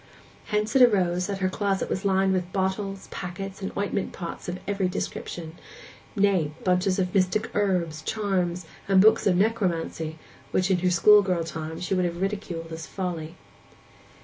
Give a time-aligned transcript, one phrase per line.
[0.45, 4.57] Hence it arose that her closet was lined with bottles, packets, and ointment pots of
[4.67, 10.17] every description—nay, bunches of mystic herbs, charms, and books of necromancy,
[10.49, 13.35] which in her schoolgirl time she would have ridiculed as folly.